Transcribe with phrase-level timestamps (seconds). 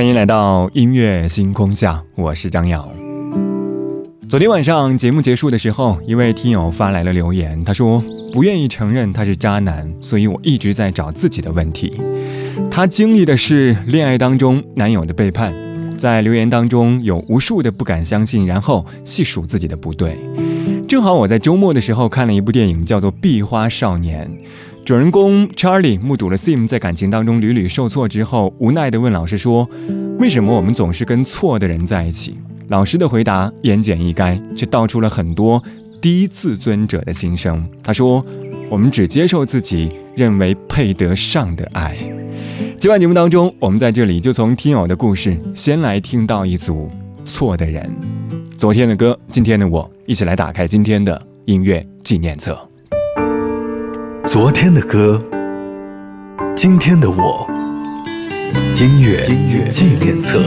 [0.00, 2.90] 欢迎来到音乐星空下，我是张瑶。
[4.30, 12.00] 昨天晚上节目结束的时候，一位听友发来了留言，他说不愿意承认他是渣男，所以我一直在找自己的问题。
[12.70, 15.52] 他经历的是恋爱当中男友的背叛，
[15.98, 20.16] 在留言当中有无数的不敢相信，然后细数自己的不对。
[20.88, 24.26] 正好我在周末的时候看了一部电影，叫做《壁花少年》。
[24.84, 29.68] 主人公 Charlie 目睹了 Sim 在感情当中屡屡受挫之后，无奈地问老师说
[30.18, 35.62] ：“为什么我们总是跟错的人在一起？”老师的回答言简意赅，却道出了很多
[36.00, 37.64] 低自尊者的心声。
[37.82, 38.24] 他说
[38.70, 41.96] ：“我们只接受自己认为配得上的爱。”
[42.78, 46.90] 今晚节目当中，我们在这里就从听友的故事先来听到一组
[47.24, 47.92] 错的人。
[48.56, 52.69] 昨天的歌，今天的我，一起来打开今天的音乐纪念册。
[54.30, 55.20] 昨天的歌，
[56.54, 57.44] 今天的我，
[58.80, 59.26] 音乐
[59.68, 60.40] 纪念册。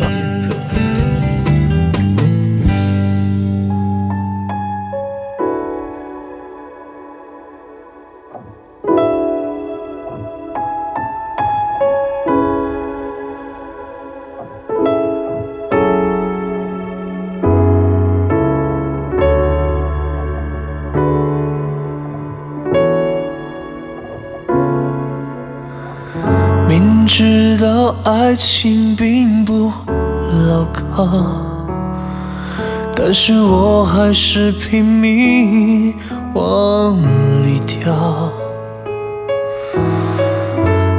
[32.96, 35.94] 但是我还是拼命
[36.34, 36.98] 往
[37.46, 38.32] 里跳，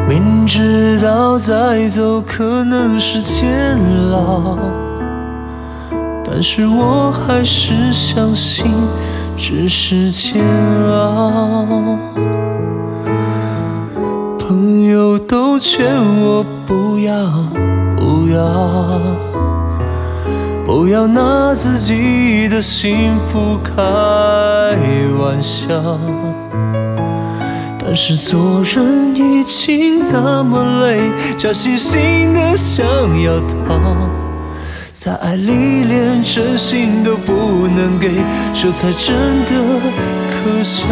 [0.09, 3.79] 明知道再走可能是监
[4.11, 4.59] 牢，
[6.25, 8.65] 但是我还是相信
[9.37, 10.45] 只是煎
[10.91, 11.99] 熬。
[14.39, 15.87] 朋友都劝
[16.21, 17.13] 我不要
[17.97, 19.34] 不要。
[20.75, 23.77] 不要拿自己的幸福开
[25.17, 25.67] 玩笑。
[27.79, 31.01] 但是做人已经那么累，
[31.37, 32.85] 假惺惺的想
[33.23, 33.81] 要逃，
[34.93, 38.11] 在爱里连真心都不能给，
[38.53, 39.81] 这才真的
[40.43, 40.83] 可笑。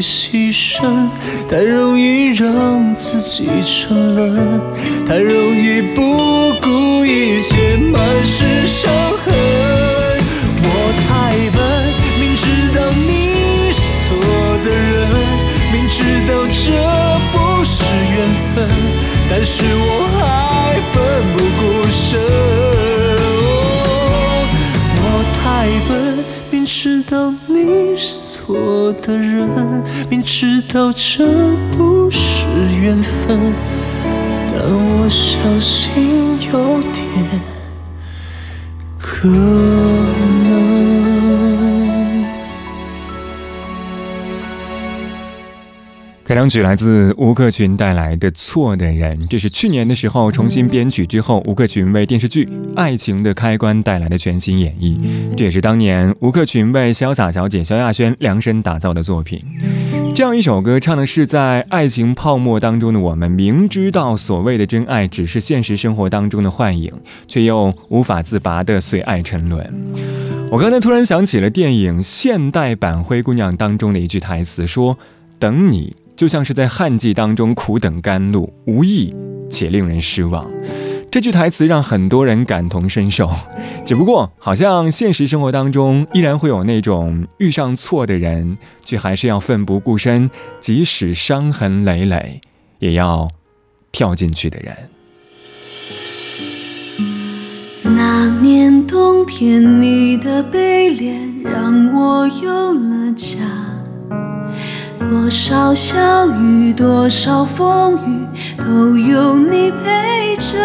[0.00, 1.08] 牺牲，
[1.48, 4.60] 太容易让自己沉沦，
[5.06, 8.85] 太容易不顾一切，满是伤
[29.06, 29.48] 的人，
[30.10, 31.24] 明知道这
[31.76, 32.44] 不是
[32.80, 33.38] 缘分，
[34.52, 36.06] 但我相信
[36.52, 37.40] 有点
[38.98, 40.95] 可能。
[46.26, 52.44] 开场曲来自吴克群带来的《错的人》，这是去年的时候重新编曲之后，吴克群为电视剧
[52.74, 54.98] 《爱情的开关》带来的全新演绎。
[55.36, 59.40] 这也是当年吴克群为《潇洒小姐》萧亚轩量身打造的作品。
[60.16, 66.92] 这样一首歌唱的是在爱情泡沫当中的我们，明知道所谓的真爱只是现实生活当中的幻影，
[67.28, 69.72] 却又无法自拔的随爱沉沦。
[70.50, 74.98] 我刚才突然想起了电影现代版《灰姑娘》当中的一句台词，说
[75.38, 79.14] ：“等你。”就像是在旱季当中苦等甘露，无益
[79.50, 80.50] 且令人失望。
[81.12, 83.30] 这句台词让很多人感同身受。
[83.84, 92.40] 只不过，好像现实生活当中依然会有那种遇上错的人，却还是要奋不顾身，即使伤痕累累，
[92.80, 93.28] 也要
[93.92, 94.76] 跳进去的人。
[97.94, 103.36] 那年冬天，你的背脸让我有了家。
[105.08, 108.26] 多少小雨，多少风雨，
[108.60, 110.56] 都有你陪着。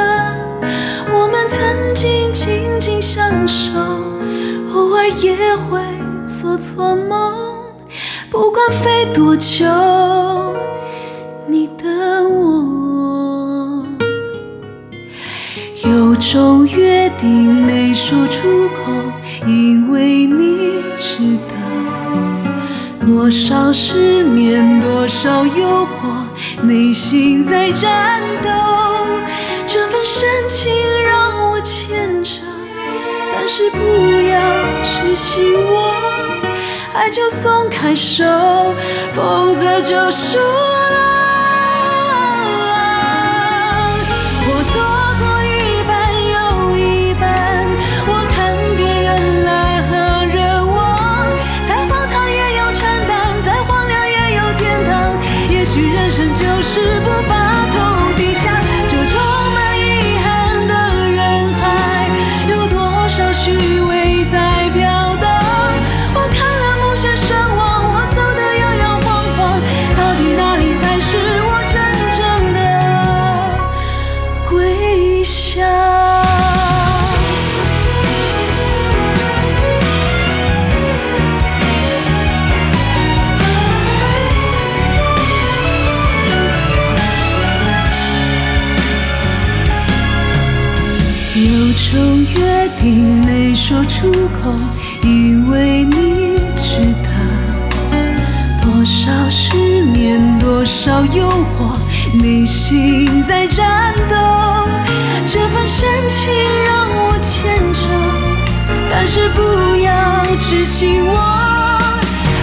[1.13, 3.71] 我们曾经紧紧相守，
[4.73, 5.35] 偶尔也
[5.69, 5.79] 会
[6.25, 7.35] 做错梦。
[8.31, 9.63] 不管飞多久，
[11.45, 13.85] 你等我。
[15.87, 18.91] 有种约定没说出口，
[19.45, 21.50] 因为你知道。
[23.05, 26.23] 多少失眠，多少诱惑，
[26.61, 28.49] 内心在战斗。
[29.65, 30.71] 这份深情
[31.03, 32.41] 让我牵扯，
[33.33, 33.77] 但是不
[34.29, 34.39] 要
[34.83, 36.47] 窒息我，
[36.93, 38.23] 爱就松开手，
[39.15, 41.30] 否则就输了。
[91.91, 91.99] 种
[92.33, 94.55] 约定没说出口，
[95.03, 97.11] 因为你值得。
[98.63, 104.15] 多少失眠，多少诱惑，内心在战斗。
[105.25, 106.33] 这份深情
[106.63, 107.89] 让我牵着，
[108.89, 111.19] 但是不要执心我，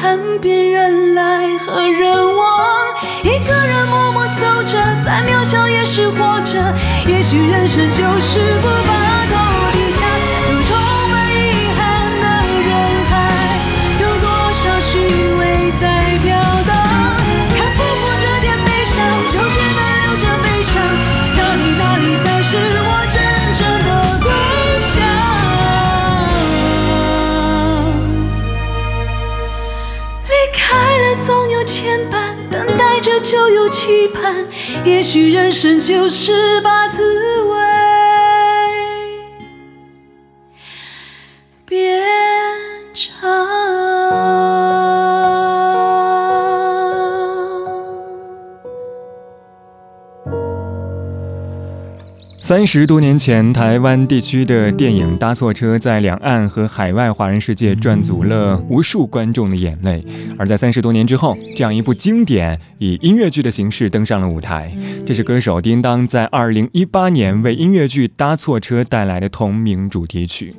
[0.00, 2.88] 看遍人来和人往，
[3.22, 6.58] 一个人默默走着，再渺小也是活着。
[7.06, 8.99] 也许人生就是不。
[31.80, 34.46] 牵绊，等待着就有期盼。
[34.84, 37.79] 也许人生就是把滋味。
[52.50, 60.04] 三十多年前，台湾地区的电影《搭错车》在两岸和海外华人世界赚足了无数观众的眼泪。
[60.36, 64.76] 而在三十多年之后，这样一部经典以音乐剧的形式登上了舞台。
[65.06, 70.52] 这是歌手丁当在二零一八年为音乐剧《搭错车》带来的同名主题曲。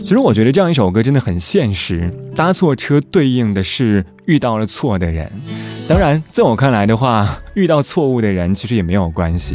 [0.00, 5.30] 其实我觉得这样一首歌真的很现实，《搭错车》对应的是遇到了错的人。
[5.86, 9.54] 当然，在我看来的话，遇到错误的人其实也没有关系。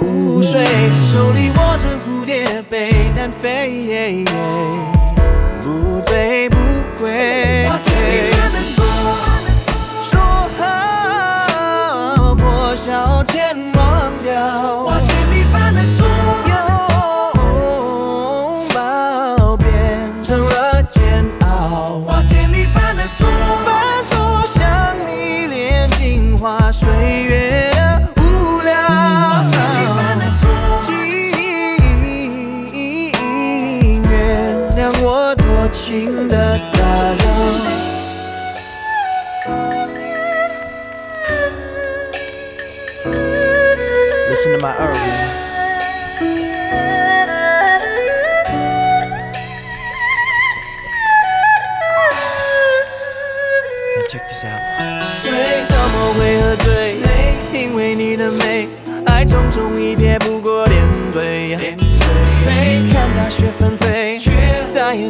[0.00, 0.64] 不睡，
[1.04, 4.24] 手里握着蝴蝶，杯，南飞，
[5.62, 6.56] 不醉不
[6.98, 7.59] 归。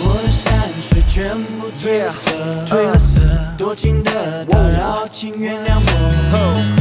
[0.04, 2.32] 我的山水全部褪了色，
[2.68, 3.22] 褪了色
[3.58, 6.81] 多情的打扰，请原谅我。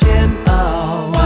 [0.00, 1.19] 煎熬。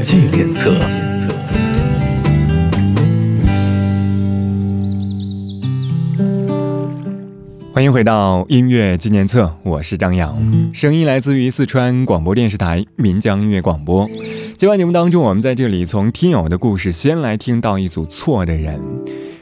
[0.00, 0.72] 纪念册。
[7.72, 10.38] 欢迎回到音乐纪念册，我是张扬，
[10.72, 14.08] 声音来自于四川广播电视台岷江音乐广播。
[14.56, 18.78] 今晚节目当中，我们在这里从听友的故事先来听到一组错的人。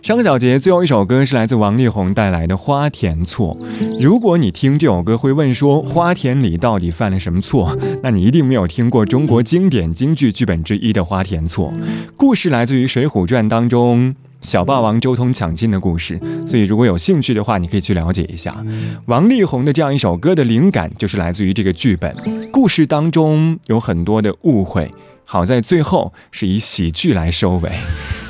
[0.07, 3.59] 上小节最后一首歌是来自王力宏带来的《花田错》。
[4.01, 11.73] 如果你听这首歌会问说“花田里到底犯了什么错”，那你一定没有听过中国经典京剧剧本之一的《花田错》。
[12.17, 18.65] 故事来自于《水浒传》当中小霸王周通抢亲的故事，所以如果有兴趣的话，你可以去了解一下。
[19.07, 22.15] 王力宏的这样一首歌的灵感就是来自于这个剧本。
[22.53, 24.89] 故事当中有很多的误会，
[25.25, 27.73] 好在最后是以喜剧来收尾。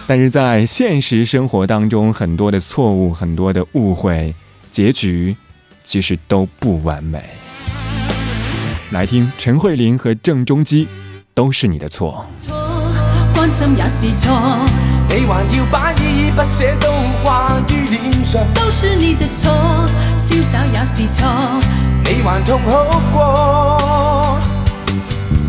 [0.09, 4.33] 但是在现实生活当中，很多的错误、很多的误会，
[4.71, 5.35] 结局
[5.83, 7.21] 其实都不完美。
[8.91, 10.87] 来听陈慧琳和郑中基，
[11.35, 12.25] 《都是你的错》。
[13.35, 14.31] 关心也是错，
[15.09, 16.89] 你还要把依依不舍都
[17.25, 19.51] 挂于脸上，都是你的错，
[20.17, 21.27] 潇洒也是错，
[22.05, 24.39] 你还痛哭过，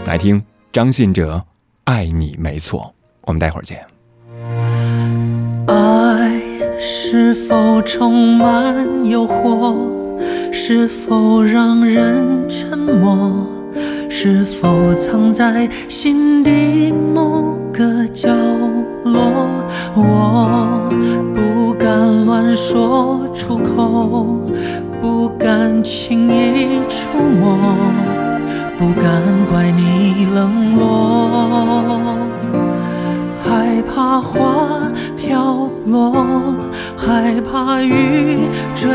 [0.04, 1.36] 来听张信哲
[1.84, 2.80] 《爱你没错》，
[3.22, 3.82] 我们待会儿见。
[5.66, 6.38] 爱
[6.78, 10.11] 是否充满诱惑？
[10.54, 13.46] 是否让人沉默？
[14.10, 18.28] 是否藏在心底某个角
[19.06, 19.48] 落？
[19.94, 20.90] 我
[21.34, 24.38] 不敢乱说出口，
[25.00, 27.56] 不敢轻易触摸，
[28.78, 32.61] 不敢怪你冷落。
[33.94, 36.12] 怕花飘落，
[36.96, 38.88] 害怕雨坠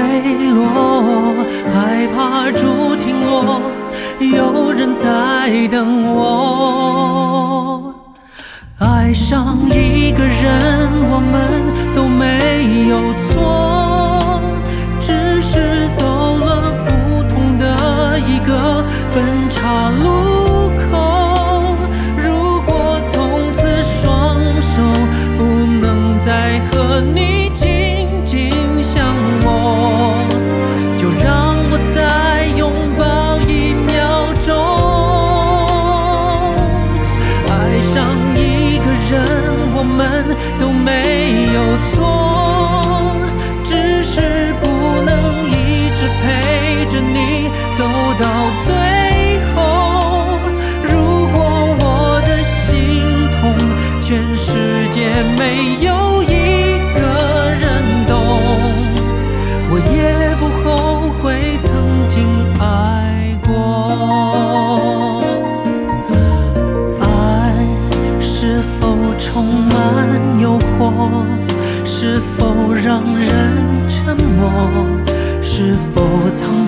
[0.49, 1.35] 落，
[1.71, 3.61] 害怕竹停落，
[4.19, 7.93] 有人在等我。
[8.79, 14.06] 爱上一个人，我们都没有错。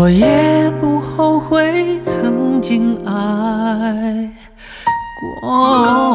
[0.00, 4.28] 我也不后悔曾经爱
[5.44, 6.09] 过。